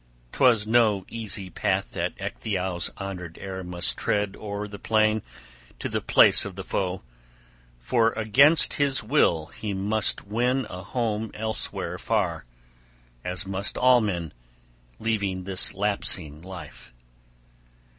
'Twas 0.31 0.65
no 0.65 1.05
easy 1.09 1.51
path 1.51 1.91
that 1.91 2.15
Ecgtheow's 2.17 2.89
honored 2.97 3.37
heir 3.39 3.63
must 3.63 3.95
tread 3.97 4.35
over 4.39 4.67
the 4.67 4.79
plain 4.79 5.21
to 5.77 5.87
the 5.87 6.01
place 6.01 6.43
of 6.43 6.55
the 6.55 6.63
foe; 6.63 7.03
for 7.77 8.11
against 8.13 8.73
his 8.81 9.03
will 9.03 9.51
he 9.55 9.75
must 9.75 10.25
win 10.25 10.65
a 10.71 10.81
home 10.81 11.29
elsewhere 11.35 11.99
far, 11.99 12.45
as 13.23 13.45
must 13.45 13.77
all 13.77 14.01
men, 14.01 14.33
leaving 14.97 15.43
this 15.43 15.71
lapsing 15.75 16.41
life! 16.41 16.91